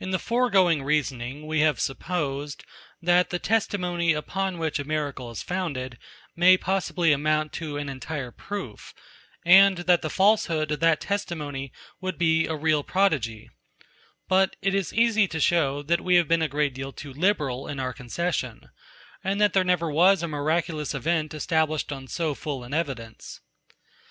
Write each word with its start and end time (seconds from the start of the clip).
92. 0.00 0.04
In 0.06 0.10
the 0.10 0.18
foregoing 0.18 0.82
reasoning 0.82 1.46
we 1.46 1.60
have 1.60 1.80
supposed, 1.80 2.62
that 3.00 3.30
the 3.30 3.38
testimony, 3.38 4.12
upon 4.12 4.58
which 4.58 4.78
a 4.78 4.84
miracle 4.84 5.30
is 5.30 5.42
founded, 5.42 5.96
may 6.36 6.58
possibly 6.58 7.10
amount 7.10 7.50
to 7.54 7.78
an 7.78 7.88
entire 7.88 8.30
proof, 8.30 8.92
and 9.42 9.78
that 9.78 10.02
the 10.02 10.10
falsehood 10.10 10.70
of 10.70 10.80
that 10.80 11.00
testimony 11.00 11.72
would 12.02 12.18
be 12.18 12.46
a 12.46 12.54
real 12.54 12.82
prodigy: 12.82 13.48
But 14.28 14.56
it 14.60 14.74
is 14.74 14.92
easy 14.92 15.26
to 15.28 15.40
shew, 15.40 15.82
that 15.84 16.02
we 16.02 16.16
have 16.16 16.28
been 16.28 16.42
a 16.42 16.46
great 16.46 16.74
deal 16.74 16.92
too 16.92 17.14
liberal 17.14 17.66
in 17.66 17.80
our 17.80 17.94
concession, 17.94 18.68
and 19.24 19.40
that 19.40 19.54
there 19.54 19.64
never 19.64 19.90
was 19.90 20.22
a 20.22 20.28
miraculous 20.28 20.92
event 20.92 21.32
established 21.32 21.90
on 21.90 22.08
so 22.08 22.34
full 22.34 22.62
an 22.62 22.74
evidence. 22.74 23.40